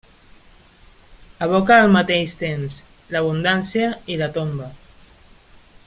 Evoca 1.47 1.77
al 1.83 1.93
mateix 1.97 2.35
temps 2.45 2.81
l'abundància 3.17 3.93
i 4.15 4.19
la 4.23 4.31
tomba. 4.39 4.73